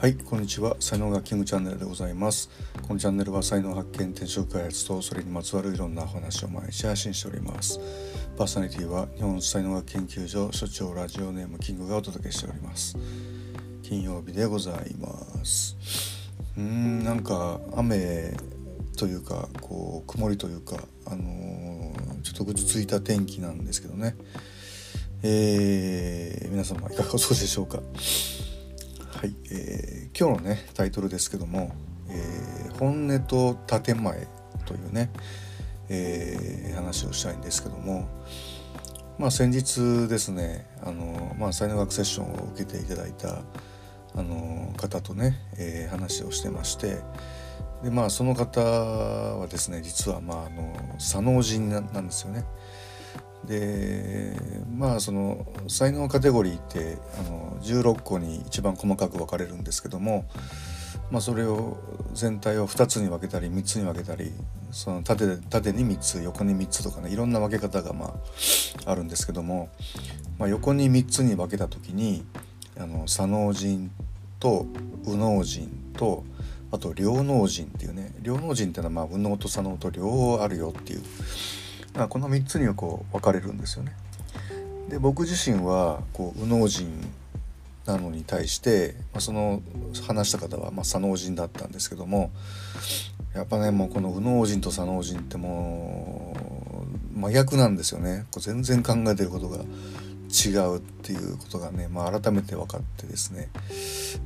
[0.00, 0.76] はいこんにちは。
[0.78, 2.48] 才能がキングチャンネルでございます。
[2.86, 7.80] このチャンネルは才能発見転職開発とそれにまつわるいろんなお話を毎日配信しております。
[8.36, 12.96] パーソナリティは日本才能学研究所所長ラジオネームキングがお届けしております。
[13.82, 15.76] 金曜日でございます。
[16.56, 18.36] うーんなんか雨
[18.96, 20.76] というかこう曇りというか
[21.06, 24.14] あのー、ちょっとぐずついた天気なんですけどね。
[25.24, 27.80] えー、皆様いかがお過ごしでしょうか？
[29.18, 31.74] はい、えー、今日のねタイトルですけども
[32.08, 34.28] 「えー、本音と建前」
[34.64, 35.10] というね、
[35.88, 38.06] えー、話をしたいんですけども
[39.18, 43.40] まあ先日ですねあの、まあ、才能学セッションを受けていただいた
[44.14, 46.98] あの方とね、えー、話をしてまして
[47.82, 52.44] でまあその方はですね実はまああの左脳人なんですよね。
[53.44, 54.36] で
[54.76, 60.24] まあその才能カテゴリーってあの16個に一番細かく分かれるんですけども、
[61.10, 61.78] まあ、それを
[62.14, 64.32] 全体を2つに分けたり3つに分けたり
[64.70, 68.06] その縦縦に3つ横に3つとかねいろんな分け方がま
[68.86, 69.70] ああるんですけども、
[70.38, 72.24] まあ、横に3つに分けた時に
[72.78, 73.90] あの左脳人
[74.38, 74.66] と
[75.04, 76.24] 右脳人と
[76.70, 81.02] あと両脳人っていうね両脳人っていうのはまあ右脳と左脳と両方あるよっていう
[81.98, 83.92] まあ、この3つにはこう分かれるんですよね。
[84.88, 86.88] で僕自身はこう右脳人
[87.86, 89.60] なのに対して、まあ、その
[90.06, 92.30] 話した方はまあ左脳人だったんですけども
[93.34, 96.34] やっぱねもうこの右脳人と左脳人っても
[97.16, 103.48] う真逆なんですよねこう全然考えてることが違うっていうことがね、まあ、改めて分かってですね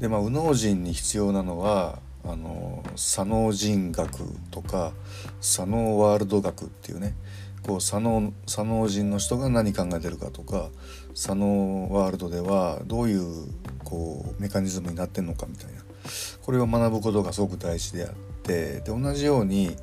[0.00, 4.92] でまあ右脳人に必要なのはあの左脳人学とか
[5.40, 7.14] 左脳ワールド学っていうね
[7.62, 10.70] こう左脳左脳人の人が何考えてるかとか
[11.14, 13.48] 左脳ワールドではどういう
[13.84, 15.82] こうメカニズムになってんのかみたいな
[16.42, 19.76] これを学ぶことがすごく大事であってで同じように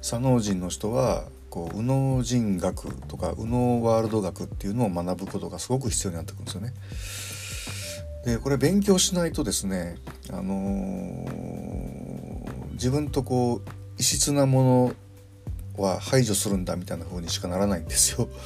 [0.00, 6.72] 左脳人の人はこう右脳人学とか右脳ワールド学っていうのを学ぶことがすごく必要になってくるんですよね。
[8.24, 9.96] でこれ勉強しないとですね、
[10.30, 14.94] あのー、自分とこう異質なもの
[15.80, 18.28] は排除するんだみたいな風にしかならないんですよ。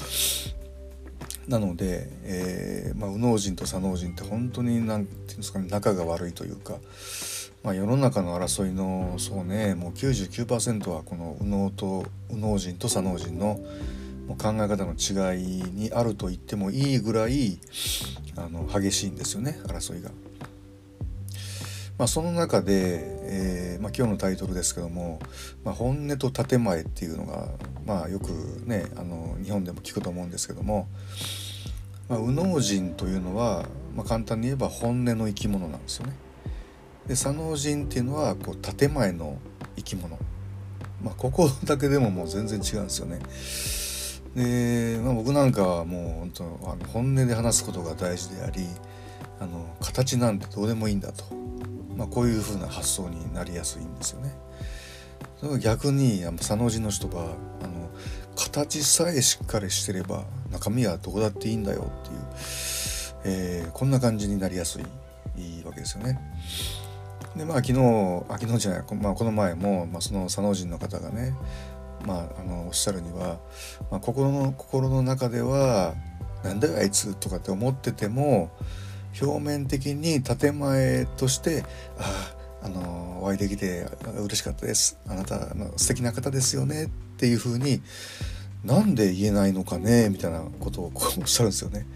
[1.48, 6.78] なので、えーまあ、右脳人と左脳人って本当に何て言うんですかね仲が悪いというか、
[7.62, 13.60] まあ、世の中の争いのそうねもう99%はこの右脳と右脳人と左脳人の
[14.26, 17.58] もう考え方の違いにあると言ってもいいぐらい
[18.36, 20.10] あの激しいんですよね争いが。
[21.96, 25.20] まあ、その中で、えーまあ、今日のタイトルですけども
[25.64, 27.48] 「まあ、本音と建前」っていうのが、
[27.86, 28.32] まあ、よく
[28.66, 30.88] ねあの日本でも聞くと思うんですけども、
[32.08, 36.14] まあ、右脳人というのは、まあ、簡単に言えば本音の生き物なんですよね。
[37.06, 39.38] で左脳人っていうのはこう建前の
[39.76, 40.18] 生き物。
[41.02, 43.20] まあ、ここだけでももう全然違うんですよね。
[44.34, 48.66] で、まあ、僕なんかはもう本当あの本音で話すことが大事であり
[49.38, 51.43] あの形なんてどうでもいいんだと。
[51.96, 54.34] まあ、こういうふうな発想になりやすいんですよね。
[55.60, 57.90] 逆に左脳人の人はあの
[58.36, 62.18] 形さえしっかりしてれば中身はどこだっていいんだよっていう、
[63.24, 64.84] えー、こんな感じになりやすい
[65.36, 66.18] いいわけですよね。
[67.36, 67.80] でまあ昨日
[68.28, 71.34] あ昨日じゃない、まあ、この前も、まあ、その左脳人の方がね、
[72.06, 73.38] まあ、あのおっしゃるには、
[73.90, 75.94] まあ、心の心の中では
[76.44, 78.50] 「なんだよあいつ」とかって思ってても
[79.20, 81.64] 表面的に建前として
[81.98, 83.86] 「ああのお会いできて
[84.16, 87.82] 嬉しかったですあなたの素敵な方ですよね」っていうふうに
[88.64, 91.86] なんで言えないのかねみたいなことをこうおっしゃるんですよね。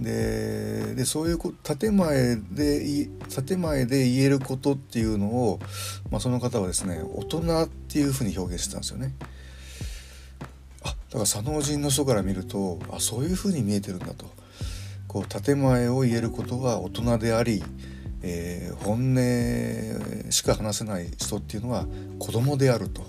[0.00, 3.08] ででそういう建前で
[3.46, 5.60] 建前で言えることっていうのを、
[6.10, 9.14] まあ、その方はですね大人っていうふうに表現してたんですよね。
[10.82, 14.26] あだから左脳人の人から見るとあそういうふうに見えてるんだと。
[15.14, 17.62] こう建前を言えることは大人であり、
[18.20, 21.86] えー、本音しか話せない人っていうのは
[22.18, 23.02] 子供であると。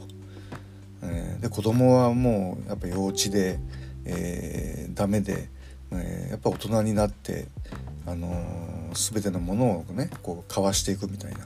[1.02, 3.60] えー、で子供はもうやっぱ幼稚で、
[4.06, 5.50] えー、ダメで、
[5.94, 7.48] えー、やっぱ大人になって、
[8.06, 11.40] あのー、全てのものをねこう交わしていくみたいな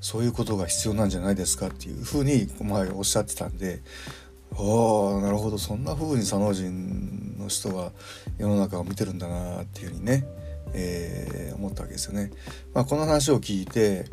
[0.00, 3.82] そういうことが必要なんじゃないですかっていうふうに前おっしゃってたんで
[4.52, 7.92] ああなるほどそんな風に左脳人の人は
[8.38, 10.26] 世の中を見てるんだなっていうふうにね、
[10.74, 12.30] えー、思ったわけですよね。
[12.74, 14.06] まあ、この話を聞いて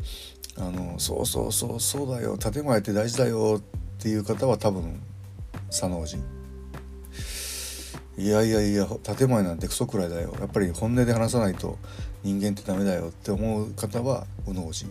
[0.57, 5.01] あのそうそうそうそうだよ建前って大事だよっていう方は多分
[5.69, 6.23] 左脳人。
[8.17, 11.77] いやいやいや建前なんてクソくらいだよやっぱり本音で話さないと
[12.23, 14.87] 人間ってダメだよって思う方は右脳人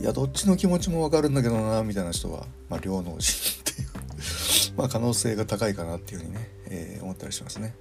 [0.00, 3.67] いやどっちの気持ちもわかるんだけどなみたいな人は、まあ、両脳人
[4.78, 7.74] まあ可能性が高いかなっていうふうにね、えー、思ったりしますね。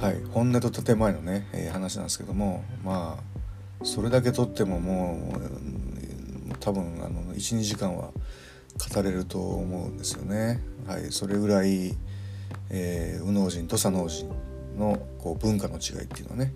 [0.00, 5.34] はい、本音と建前のね、えー、話なんですけどもまあそれだけとってもも
[6.50, 8.12] う多分あの12時間は
[8.94, 10.60] 語れると思うんですよね。
[10.86, 11.96] はい、それぐらい、
[12.70, 14.28] えー、右脳人と左脳人
[14.78, 16.54] のこう文化の違いっていうのはね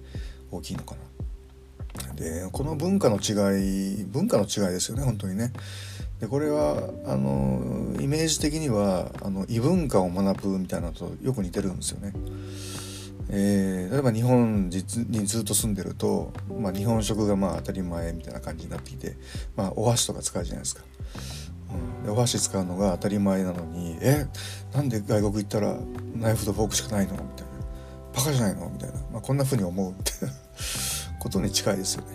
[0.52, 2.14] 大きいのかな。
[2.14, 5.52] でこの文化の違い文化の違いですよね本当にね。
[6.20, 12.12] でこれはあのイメージ的にはあの異文化を学ぶみたいなのとよく似てるんですよね。
[13.30, 14.80] えー、例えば日本に
[15.26, 19.16] ずっと住んでると、まあ、日本食がまあ当たり前みたいな感じになってきて、
[19.54, 20.82] まあ、お箸とか使うじゃないですか。
[22.00, 24.26] うん、でお箸使うのが当たり前なのに「え
[24.74, 25.76] なんで外国行ったら
[26.16, 27.32] ナイフとフォークしかないの?」みたいな
[28.16, 30.34] 「バカじゃないの?」みたいな、まあ、こんな風に思うみたいな
[31.18, 32.08] ことに近いですよね。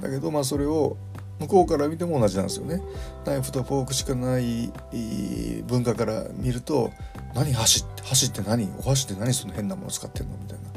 [0.00, 0.96] だけどまあそれを
[1.40, 2.82] 向こうから見ても同じなんですよね。
[3.24, 4.72] ナイフとフォークしかない
[5.66, 6.92] 文化から見ると
[7.34, 10.68] 「何箸って箸って何お箸って何その変なもの使ってんの?」みたいな。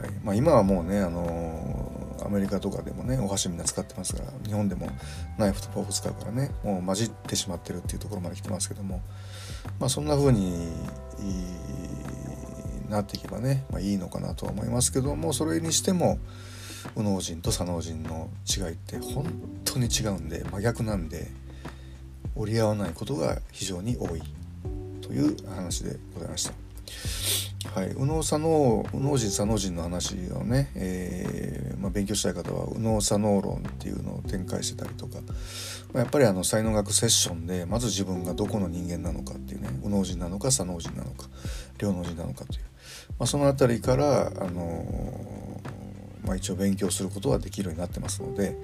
[0.00, 4.88] はいまあ、今はもうね、あのー、アメリカとかでもねお箸みんな使ってますから日本でも
[5.38, 9.00] ナイフとフォーク使うからねもう混じってしまってるっていうところまで来てますけども
[9.80, 10.68] まあそんな風に
[12.88, 16.18] なっていけばね、まあ、いいのかなとは思いますけどもそれにしても
[16.96, 19.24] 右脳人と左脳人の違いって本
[19.64, 21.28] 当に違うんで真逆なんで
[22.36, 24.22] 折り合わないことが非常に多い
[25.00, 26.52] という話でございました。
[27.74, 35.20] はい、右脳左脳右脳人左脳人の話をね、えーまあ、勉強したい方は右脳左脳論っていうのを展開してたりとか、
[35.92, 41.26] まあ、やっぱりあの才能学セッションでまず自分がどこの人間なのかっていうね右脳人なのか左脳人なのか
[41.78, 42.60] 両脳人なのかという、
[43.18, 45.37] まあ、その辺りから、あのー
[46.28, 48.54] まあ、一応勉強することはできるようになってますので、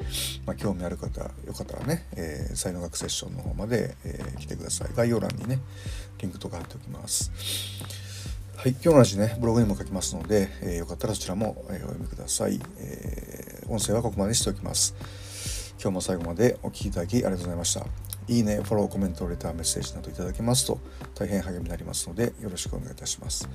[0.44, 4.88] まあ、興味ある方よかったらね、えー、才能学セッションの方まで、えー、来てください。
[4.94, 5.60] 概要欄にね
[6.18, 7.32] リンクとか貼っておきます。
[8.56, 14.94] はい今日の話ねブログにも書きますので、えー、よかったらそちらも、えー、お読みください、えー、音声はここまでにしておきます。
[15.80, 18.03] 今日も最後までお聴きいただきありがとうございました。
[18.28, 20.78] いいね、フォロー、コメント、レター、メッセージなどいただけますと
[21.14, 23.48] 大変励みになりますのでよろしくお願いいたします。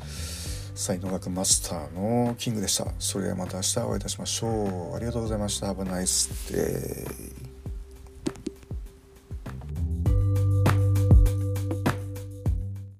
[0.75, 2.88] 才能学マスターのキングでした。
[3.00, 4.95] それではまた明日お会いいたしましょう。
[4.95, 5.74] ありがとうございました。
[5.74, 7.49] Have a nice day.